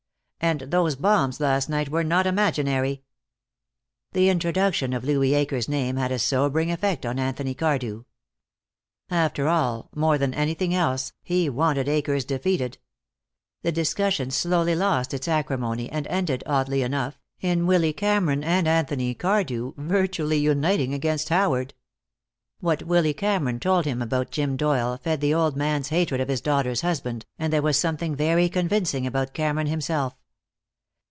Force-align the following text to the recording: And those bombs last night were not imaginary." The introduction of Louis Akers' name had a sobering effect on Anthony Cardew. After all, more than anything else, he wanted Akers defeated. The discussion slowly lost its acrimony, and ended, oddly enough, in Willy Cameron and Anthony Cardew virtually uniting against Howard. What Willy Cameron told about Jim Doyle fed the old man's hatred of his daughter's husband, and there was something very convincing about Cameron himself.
And 0.43 0.59
those 0.61 0.95
bombs 0.95 1.39
last 1.39 1.69
night 1.69 1.89
were 1.89 2.03
not 2.03 2.25
imaginary." 2.25 3.03
The 4.13 4.27
introduction 4.29 4.91
of 4.91 5.03
Louis 5.03 5.35
Akers' 5.35 5.69
name 5.69 5.97
had 5.97 6.11
a 6.11 6.17
sobering 6.17 6.71
effect 6.71 7.05
on 7.05 7.19
Anthony 7.19 7.53
Cardew. 7.53 8.05
After 9.11 9.47
all, 9.47 9.89
more 9.95 10.17
than 10.17 10.33
anything 10.33 10.73
else, 10.73 11.13
he 11.21 11.47
wanted 11.47 11.87
Akers 11.87 12.25
defeated. 12.25 12.79
The 13.61 13.71
discussion 13.71 14.31
slowly 14.31 14.73
lost 14.73 15.13
its 15.13 15.27
acrimony, 15.27 15.91
and 15.91 16.07
ended, 16.07 16.43
oddly 16.47 16.81
enough, 16.81 17.19
in 17.39 17.67
Willy 17.67 17.93
Cameron 17.93 18.43
and 18.43 18.67
Anthony 18.67 19.13
Cardew 19.13 19.73
virtually 19.77 20.37
uniting 20.39 20.91
against 20.91 21.29
Howard. 21.29 21.75
What 22.59 22.81
Willy 22.83 23.13
Cameron 23.13 23.59
told 23.59 23.85
about 23.85 24.31
Jim 24.31 24.57
Doyle 24.57 24.97
fed 24.97 25.21
the 25.21 25.35
old 25.35 25.55
man's 25.55 25.89
hatred 25.89 26.19
of 26.19 26.29
his 26.29 26.41
daughter's 26.41 26.81
husband, 26.81 27.27
and 27.37 27.53
there 27.53 27.61
was 27.61 27.77
something 27.77 28.15
very 28.15 28.49
convincing 28.49 29.05
about 29.05 29.35
Cameron 29.35 29.67
himself. 29.67 30.17